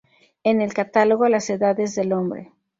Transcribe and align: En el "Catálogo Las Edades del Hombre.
En 0.43 0.61
el 0.61 0.73
"Catálogo 0.73 1.29
Las 1.29 1.47
Edades 1.51 1.93
del 1.93 2.11
Hombre. 2.13 2.51